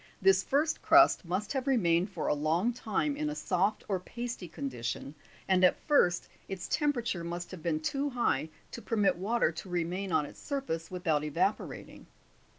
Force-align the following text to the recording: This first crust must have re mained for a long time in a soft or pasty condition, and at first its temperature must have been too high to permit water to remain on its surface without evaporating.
This 0.19 0.41
first 0.41 0.81
crust 0.81 1.25
must 1.25 1.53
have 1.53 1.67
re 1.67 1.77
mained 1.77 2.09
for 2.09 2.25
a 2.25 2.33
long 2.33 2.73
time 2.73 3.15
in 3.15 3.29
a 3.29 3.35
soft 3.35 3.83
or 3.87 3.99
pasty 3.99 4.47
condition, 4.47 5.13
and 5.47 5.63
at 5.63 5.79
first 5.87 6.27
its 6.49 6.67
temperature 6.67 7.23
must 7.23 7.51
have 7.51 7.61
been 7.61 7.79
too 7.81 8.09
high 8.09 8.49
to 8.71 8.81
permit 8.81 9.15
water 9.15 9.51
to 9.51 9.69
remain 9.69 10.11
on 10.11 10.25
its 10.25 10.39
surface 10.41 10.89
without 10.89 11.23
evaporating. 11.23 12.07